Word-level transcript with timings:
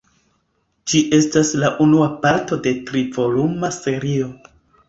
Ĝi 0.93 1.01
estas 1.17 1.51
la 1.65 1.69
unua 1.85 2.09
parto 2.25 2.59
de 2.65 2.75
tri-voluma 2.89 3.73
serio. 3.81 4.35